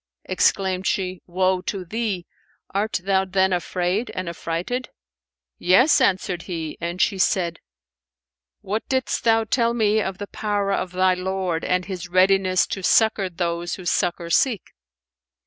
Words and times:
Exclaimed 0.23 0.87
she, 0.87 1.19
"Woe 1.27 1.61
to 1.61 1.85
thee! 1.85 2.25
art 2.73 3.01
thou 3.03 3.23
then 3.23 3.53
afraid 3.53 4.09
and 4.15 4.27
affrighted?" 4.27 4.89
"Yes," 5.59 6.01
answered 6.01 6.41
he; 6.49 6.75
and 6.81 6.99
she 6.99 7.19
said, 7.19 7.59
"What 8.61 8.81
didst 8.89 9.23
thou 9.25 9.43
tell 9.43 9.75
me 9.75 10.01
of 10.01 10.17
the 10.17 10.25
power 10.25 10.71
of 10.73 10.91
thy 10.93 11.13
Lord 11.13 11.63
and 11.63 11.85
His 11.85 12.07
readiness 12.07 12.65
to 12.65 12.81
succour 12.81 13.29
those 13.29 13.75
who 13.75 13.85
succour 13.85 14.31
seek? 14.31 14.63